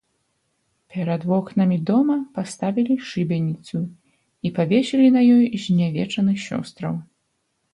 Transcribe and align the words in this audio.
Перад 0.93 1.21
вокнамі 1.31 1.75
дома 1.89 2.15
паставілі 2.39 2.95
шыбеніцу 3.09 3.77
і 4.49 4.53
павесілі 4.57 5.07
на 5.19 5.27
ёй 5.35 5.45
знявечаных 5.67 6.37
сёстраў. 6.47 6.93